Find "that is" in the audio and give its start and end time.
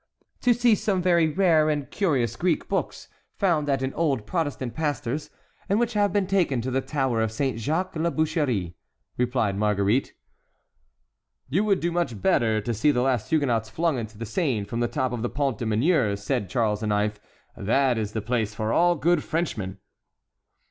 17.55-18.13